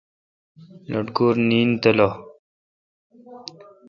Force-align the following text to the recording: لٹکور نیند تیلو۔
لٹکور 0.91 1.35
نیند 1.47 1.73
تیلو۔ 1.81 2.09